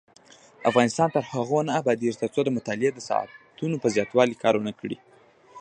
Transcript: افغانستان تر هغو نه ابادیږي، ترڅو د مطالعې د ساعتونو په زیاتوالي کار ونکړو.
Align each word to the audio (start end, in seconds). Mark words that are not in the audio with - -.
افغانستان 0.69 1.07
تر 1.15 1.23
هغو 1.31 1.59
نه 1.67 1.73
ابادیږي، 1.81 2.15
ترڅو 2.21 2.41
د 2.43 2.49
مطالعې 2.57 2.91
د 2.93 2.99
ساعتونو 3.07 3.75
په 3.83 3.87
زیاتوالي 3.95 4.35
کار 4.43 4.53
ونکړو. 4.57 4.97